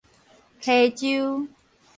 [0.59, 1.47] 溪州